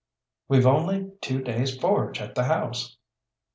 "We've 0.47 0.65
only 0.65 1.11
two 1.21 1.43
days' 1.43 1.77
forage 1.77 2.19
at 2.21 2.33
the 2.33 2.45
house." 2.45 2.97